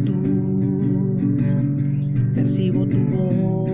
tú. 0.00 0.14
Percibo 2.34 2.86
tu 2.86 2.98
voz. 3.14 3.72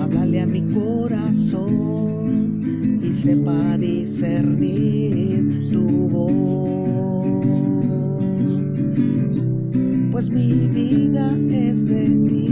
Háblale 0.00 0.40
a 0.40 0.46
mi 0.46 0.62
corazón 0.74 1.70
y 3.02 3.12
sepa 3.12 3.78
discernir 3.78 5.70
tu 5.70 5.86
voz. 6.08 7.46
Pues 10.10 10.30
mi 10.30 10.68
vida 10.68 11.36
es 11.50 11.86
de 11.86 12.08
ti, 12.28 12.48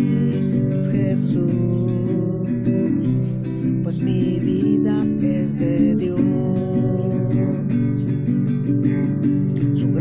Jesús. 0.93 2.49
Pues 3.83 3.99
mi 3.99 4.38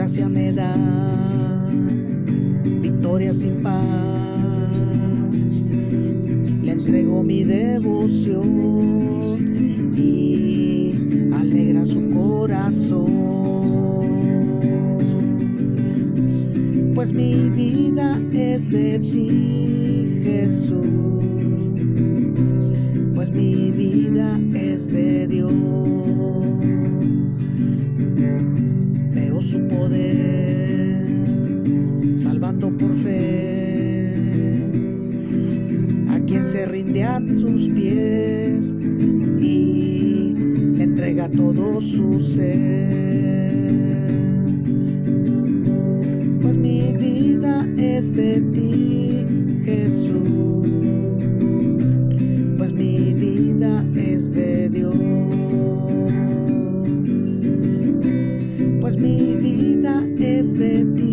gracia 0.07 0.29
me 0.29 0.53
da 0.53 0.73
victoria 2.81 3.33
sin 3.33 3.61
paz 3.61 3.83
entrego 6.65 7.23
mi 7.23 7.43
devoción 7.43 8.45
y 9.97 10.93
alegra 11.33 11.83
su 11.83 12.09
corazón. 12.11 13.07
Pues 16.95 17.11
mi 17.11 17.49
vida 17.49 18.17
es 18.31 18.69
de 18.69 18.99
ti, 18.99 20.21
Jesús. 20.23 21.06
Su 29.47 29.59
poder 29.67 31.07
salvando 32.15 32.69
por 32.77 32.97
fe 32.97 33.37
se 36.47 36.65
rinde 36.65 37.03
a 37.03 37.19
sus 37.19 37.67
pies 37.67 38.73
y 39.41 40.33
le 40.77 40.83
entrega 40.83 41.29
todo 41.29 41.81
su 41.81 42.21
ser. 42.21 44.07
Pues 46.41 46.55
mi 46.55 46.93
vida 46.93 47.67
es 47.77 48.15
de 48.15 48.39
ti, 48.53 48.96
Pues 58.87 58.95
mi 58.95 59.35
vida 59.35 60.01
es 60.17 60.57
de 60.57 60.85
ti, 60.95 61.06